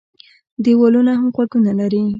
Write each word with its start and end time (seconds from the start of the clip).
ـ 0.31 0.63
دېوالونو 0.65 1.11
هم 1.19 1.27
غوږونه 1.35 1.71
لري. 1.79 2.01